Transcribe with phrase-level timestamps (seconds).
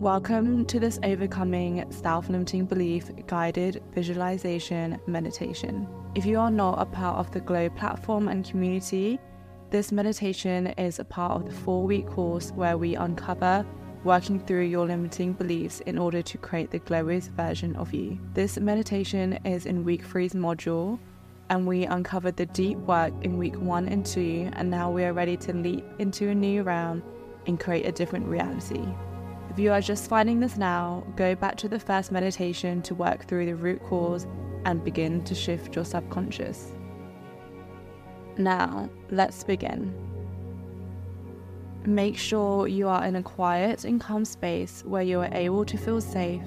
[0.00, 5.88] Welcome to this Overcoming Self Limiting Belief guided visualization meditation.
[6.14, 9.18] If you are not a part of the Glow platform and community,
[9.70, 13.64] this meditation is a part of the four week course where we uncover
[14.04, 18.18] working through your limiting beliefs in order to create the glowiest version of you.
[18.34, 20.98] This meditation is in week three's module,
[21.48, 25.14] and we uncovered the deep work in week one and two, and now we are
[25.14, 27.02] ready to leap into a new round
[27.46, 28.84] and create a different reality.
[29.56, 33.24] If you are just finding this now, go back to the first meditation to work
[33.24, 34.26] through the root cause
[34.66, 36.74] and begin to shift your subconscious.
[38.36, 39.94] Now, let's begin.
[41.86, 45.78] Make sure you are in a quiet and calm space where you are able to
[45.78, 46.44] feel safe.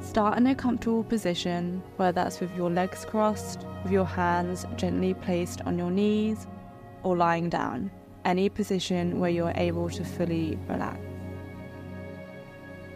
[0.00, 5.14] Start in a comfortable position, whether that's with your legs crossed, with your hands gently
[5.14, 6.48] placed on your knees,
[7.04, 7.88] or lying down.
[8.24, 11.09] Any position where you are able to fully relax.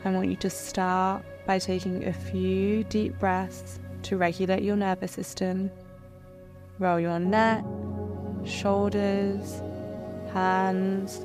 [0.06, 5.12] I want you to start by taking a few deep breaths to regulate your nervous
[5.12, 5.70] system.
[6.78, 7.64] Roll your neck,
[8.44, 9.62] shoulders,
[10.30, 11.24] hands,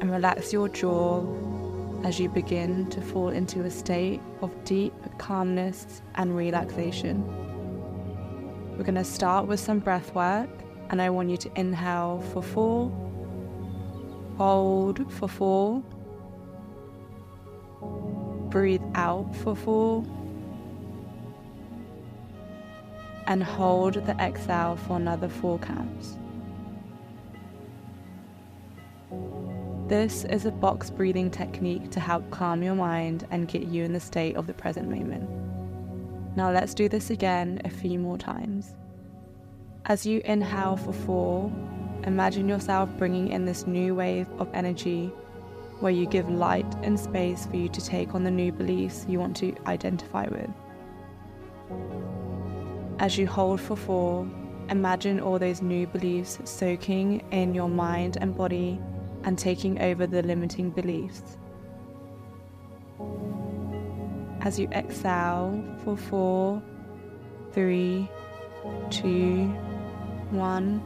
[0.00, 1.24] and relax your jaw
[2.02, 7.24] as you begin to fall into a state of deep calmness and relaxation.
[8.76, 10.50] We're going to start with some breath work,
[10.90, 12.90] and I want you to inhale for four,
[14.38, 15.84] hold for four
[18.52, 20.04] breathe out for four.
[23.26, 26.18] And hold the exhale for another four counts.
[29.88, 33.94] This is a box breathing technique to help calm your mind and get you in
[33.94, 35.28] the state of the present moment.
[36.36, 38.74] Now let's do this again a few more times.
[39.86, 41.52] As you inhale for four,
[42.04, 45.10] imagine yourself bringing in this new wave of energy
[45.82, 49.18] where you give light and space for you to take on the new beliefs you
[49.18, 50.48] want to identify with.
[53.00, 54.28] As you hold for four,
[54.70, 58.80] imagine all those new beliefs soaking in your mind and body
[59.24, 61.36] and taking over the limiting beliefs.
[64.40, 66.62] As you exhale for four,
[67.52, 68.08] three,
[68.90, 69.46] two,
[70.30, 70.80] one,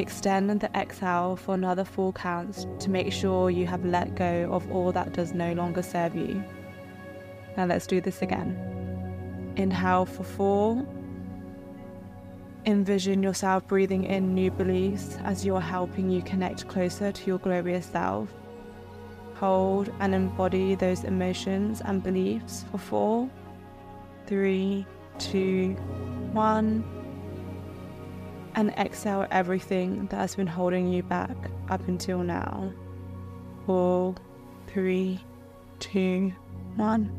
[0.00, 4.70] Extend the exhale for another four counts to make sure you have let go of
[4.72, 6.42] all that does no longer serve you.
[7.54, 9.52] Now let's do this again.
[9.56, 10.86] Inhale for four.
[12.64, 17.92] Envision yourself breathing in new beliefs as you're helping you connect closer to your glowiest
[17.92, 18.30] self.
[19.34, 23.28] Hold and embody those emotions and beliefs for four,
[24.26, 24.86] three,
[25.18, 25.74] two,
[26.32, 26.84] one
[28.60, 31.34] and exhale everything that has been holding you back
[31.70, 32.70] up until now.
[33.64, 34.14] Four,
[34.66, 35.18] three,
[35.78, 36.32] two,
[36.76, 37.10] one.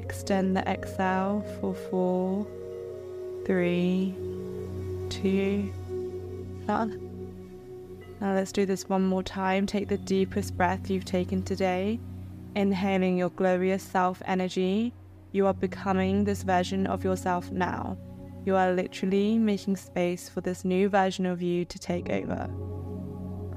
[0.00, 2.46] Extend the exhale for four,
[3.44, 4.14] three,
[5.10, 5.70] two,
[6.64, 7.00] one.
[8.20, 9.66] Now let's do this one more time.
[9.66, 12.00] Take the deepest breath you've taken today,
[12.54, 14.94] inhaling your glowiest self energy.
[15.32, 17.98] You are becoming this version of yourself now.
[18.44, 22.48] You are literally making space for this new version of you to take over.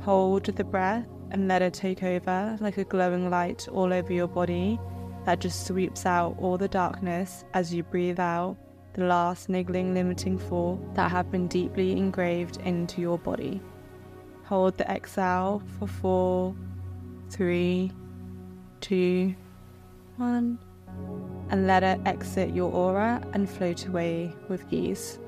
[0.02, 4.28] Hold the breath and let it take over like a glowing light all over your
[4.28, 4.80] body
[5.26, 8.56] that just sweeps out all the darkness as you breathe out
[8.94, 13.62] the last niggling limiting thought that have been deeply engraved into your body.
[14.46, 16.56] Hold the exhale for four,
[17.30, 17.92] three,
[18.80, 19.36] two,
[20.16, 20.58] one
[21.50, 25.20] and let it exit your aura and float away with ease.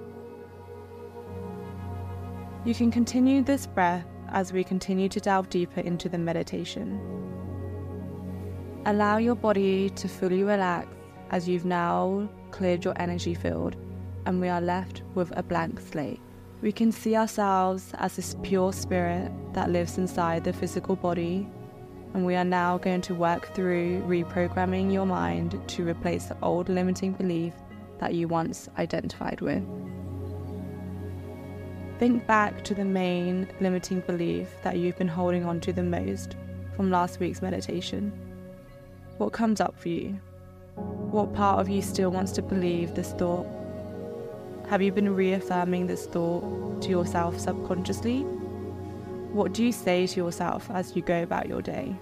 [2.65, 6.99] You can continue this breath as we continue to delve deeper into the meditation.
[8.85, 10.87] Allow your body to fully relax
[11.31, 13.75] as you've now cleared your energy field
[14.25, 16.19] and we are left with a blank slate.
[16.61, 21.47] We can see ourselves as this pure spirit that lives inside the physical body
[22.13, 26.69] and we are now going to work through reprogramming your mind to replace the old
[26.69, 27.53] limiting belief
[27.99, 29.63] that you once identified with.
[31.99, 36.35] Think back to the main limiting belief that you've been holding on to the most
[36.75, 38.13] from last week's meditation.
[39.17, 40.19] What comes up for you?
[40.75, 43.45] What part of you still wants to believe this thought?
[44.69, 48.25] Have you been reaffirming this thought to yourself subconsciously?
[49.31, 51.95] What do you say to yourself as you go about your day?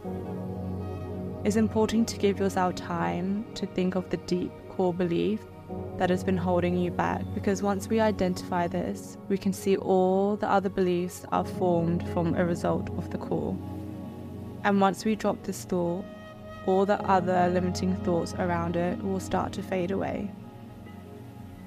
[1.43, 5.41] It's important to give yourself time to think of the deep core belief
[5.97, 10.37] that has been holding you back because once we identify this, we can see all
[10.37, 13.57] the other beliefs are formed from a result of the core.
[14.63, 16.05] And once we drop this thought,
[16.65, 20.31] all the other limiting thoughts around it will start to fade away.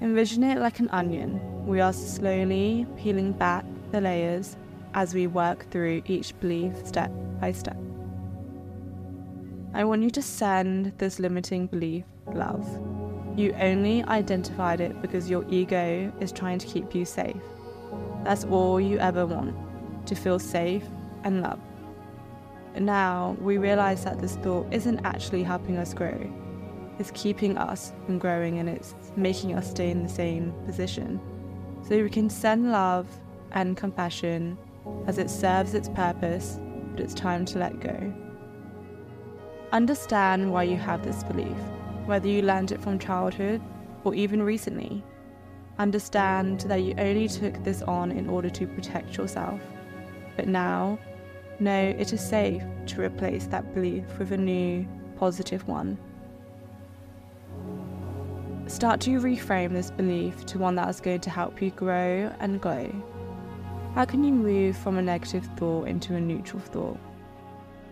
[0.01, 1.39] Envision it like an onion.
[1.67, 4.57] We are slowly peeling back the layers
[4.93, 7.77] as we work through each belief step by step.
[9.73, 12.03] I want you to send this limiting belief
[12.33, 12.67] love.
[13.37, 17.41] You only identified it because your ego is trying to keep you safe.
[18.23, 19.55] That's all you ever want
[20.07, 20.83] to feel safe
[21.23, 21.61] and loved.
[22.77, 26.19] Now we realize that this thought isn't actually helping us grow.
[26.99, 31.19] It's keeping us from growing and it's making us stay in the same position.
[31.87, 33.07] So we can send love
[33.53, 34.57] and compassion
[35.07, 36.59] as it serves its purpose,
[36.91, 38.13] but it's time to let go.
[39.71, 41.57] Understand why you have this belief,
[42.05, 43.61] whether you learned it from childhood
[44.03, 45.03] or even recently.
[45.79, 49.61] Understand that you only took this on in order to protect yourself.
[50.35, 50.99] But now
[51.59, 54.85] know it is safe to replace that belief with a new,
[55.17, 55.97] positive one.
[58.67, 62.61] Start to reframe this belief to one that is going to help you grow and
[62.61, 62.89] glow.
[63.95, 66.99] How can you move from a negative thought into a neutral thought?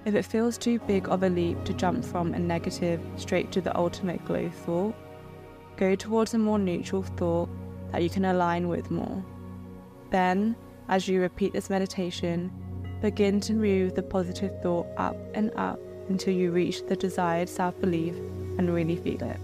[0.05, 3.61] If it feels too big of a leap to jump from a negative straight to
[3.61, 4.95] the ultimate glow thought,
[5.77, 7.49] go towards a more neutral thought
[7.91, 9.23] that you can align with more.
[10.09, 10.55] Then,
[10.87, 12.51] as you repeat this meditation,
[13.01, 15.79] Begin to move the positive thought up and up
[16.09, 18.13] until you reach the desired self belief
[18.57, 19.39] and really feel it.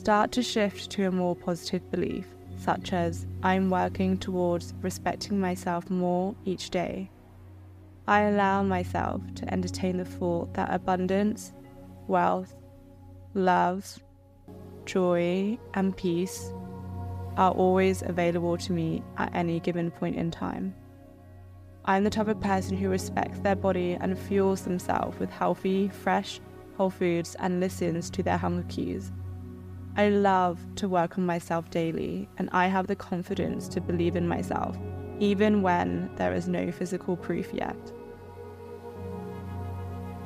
[0.00, 2.26] Start to shift to a more positive belief,
[2.62, 7.10] such as I'm working towards respecting myself more each day.
[8.06, 11.52] I allow myself to entertain the thought that abundance,
[12.06, 12.54] wealth,
[13.34, 13.98] love,
[14.84, 16.52] joy, and peace
[17.36, 20.74] are always available to me at any given point in time.
[21.84, 26.40] I'm the type of person who respects their body and fuels themselves with healthy, fresh,
[26.76, 29.10] whole foods and listens to their hunger cues.
[29.94, 34.26] I love to work on myself daily, and I have the confidence to believe in
[34.26, 34.78] myself,
[35.20, 37.76] even when there is no physical proof yet.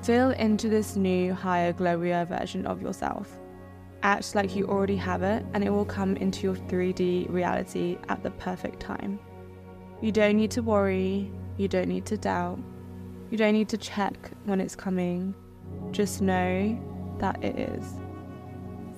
[0.03, 3.41] Fill into this new, higher, glowier version of yourself.
[4.05, 8.23] Act like you already have it, and it will come into your 3D reality at
[8.23, 9.19] the perfect time.
[10.01, 12.61] You don't need to worry, you don't need to doubt.
[13.31, 15.35] You don't need to check when it's coming.
[15.91, 16.79] Just know
[17.19, 18.06] that it is.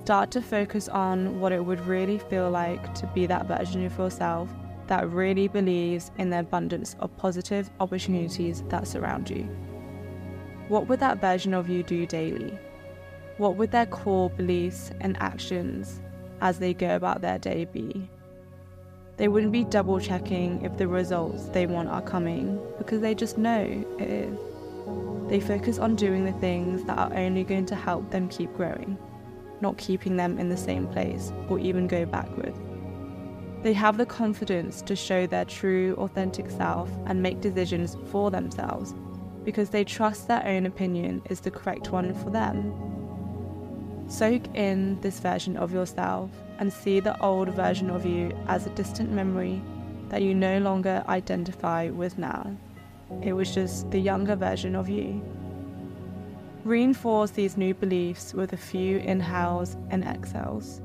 [0.09, 3.99] Start to focus on what it would really feel like to be that version of
[3.99, 4.49] yourself
[4.87, 9.43] that really believes in the abundance of positive opportunities that surround you.
[10.69, 12.59] What would that version of you do daily?
[13.37, 16.01] What would their core beliefs and actions
[16.41, 18.09] as they go about their day be?
[19.19, 23.37] They wouldn't be double checking if the results they want are coming because they just
[23.37, 24.39] know it is.
[25.29, 28.97] They focus on doing the things that are only going to help them keep growing,
[29.61, 32.55] not keeping them in the same place or even go backward.
[33.63, 38.95] They have the confidence to show their true, authentic self and make decisions for themselves
[39.45, 42.73] because they trust their own opinion is the correct one for them.
[44.09, 48.71] Soak in this version of yourself and see the old version of you as a
[48.71, 49.63] distant memory
[50.09, 52.55] that you no longer identify with now.
[53.23, 55.23] It was just the younger version of you.
[56.65, 60.81] Reinforce these new beliefs with a few inhales and exhales.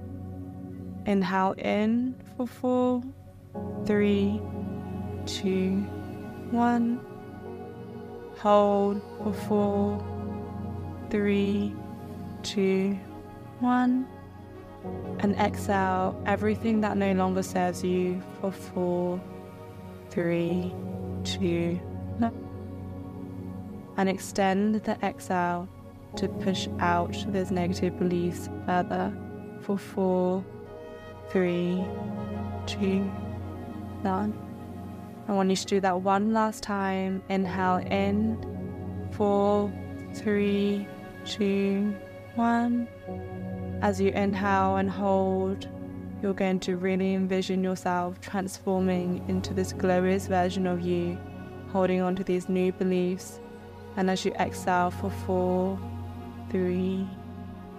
[1.05, 3.03] Inhale in for four,
[3.85, 4.41] three,
[5.25, 5.77] two,
[6.51, 6.99] one.
[8.39, 11.73] Hold for four, three,
[12.43, 12.97] two,
[13.59, 14.07] one
[15.19, 19.21] and exhale everything that no longer serves you for four,
[20.09, 20.73] three,
[21.23, 21.79] two.
[23.97, 25.67] And extend the exhale
[26.15, 29.13] to push out those negative beliefs further
[29.61, 30.43] for four,
[31.29, 31.83] three,
[32.65, 33.09] two,
[34.03, 34.37] none.
[35.27, 37.23] I want you to do that one last time.
[37.29, 39.71] Inhale in, four,
[40.15, 40.87] three,
[41.25, 41.95] two,
[42.35, 42.87] one.
[43.81, 45.67] As you inhale and hold,
[46.21, 51.17] you're going to really envision yourself transforming into this glowiest version of you,
[51.71, 53.39] holding on to these new beliefs.
[53.95, 55.79] And as you exhale for four,
[56.49, 57.07] three,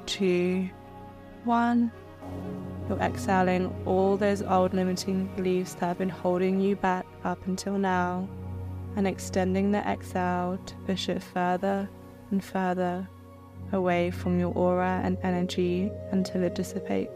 [0.06, 0.68] two,
[1.44, 1.90] one,
[2.88, 7.78] you're exhaling all those old limiting beliefs that have been holding you back up until
[7.78, 8.28] now
[8.96, 11.88] and extending the exhale to push it further
[12.30, 13.08] and further
[13.72, 17.10] away from your aura and energy until it dissipates.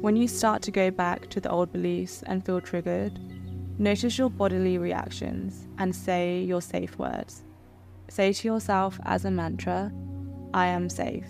[0.00, 3.18] When you start to go back to the old beliefs and feel triggered,
[3.78, 7.42] Notice your bodily reactions and say your safe words.
[8.08, 9.92] Say to yourself as a mantra,
[10.52, 11.26] I am safe.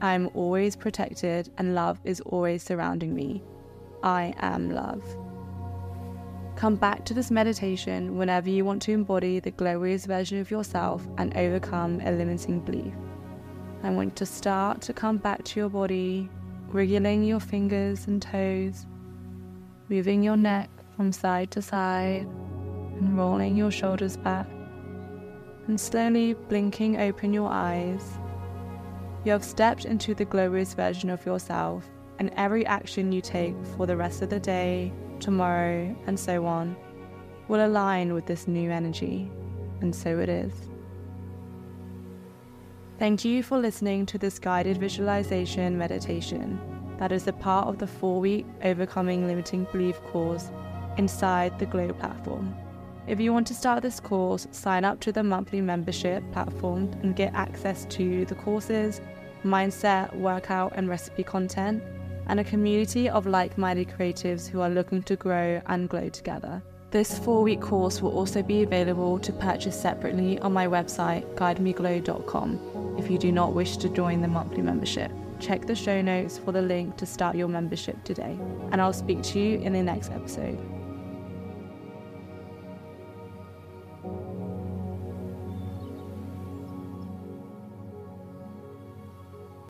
[0.00, 3.42] I am always protected and love is always surrounding me.
[4.04, 5.02] I am love.
[6.54, 11.06] Come back to this meditation whenever you want to embody the glowiest version of yourself
[11.18, 12.94] and overcome a limiting belief.
[13.82, 16.30] I want you to start to come back to your body,
[16.68, 18.86] wriggling your fingers and toes,
[19.88, 22.26] moving your neck from side to side,
[22.98, 24.46] and rolling your shoulders back,
[25.66, 28.18] and slowly blinking open your eyes
[29.24, 31.88] you have stepped into the glowiest version of yourself,
[32.18, 36.76] and every action you take for the rest of the day, tomorrow, and so on
[37.48, 39.30] will align with this new energy,
[39.80, 40.52] and so it is.
[42.98, 46.60] Thank you for listening to this guided visualization meditation
[46.98, 50.50] that is a part of the four week Overcoming Limiting Belief course
[51.00, 52.54] inside the Glow platform.
[53.06, 57.16] If you want to start this course, sign up to the monthly membership platform and
[57.16, 59.00] get access to the courses,
[59.42, 61.82] mindset, workout, and recipe content,
[62.26, 66.62] and a community of like minded creatives who are looking to grow and glow together.
[66.90, 72.96] This four week course will also be available to purchase separately on my website, guidemeglow.com,
[72.98, 75.10] if you do not wish to join the monthly membership.
[75.38, 78.38] Check the show notes for the link to start your membership today,
[78.70, 80.58] and I'll speak to you in the next episode.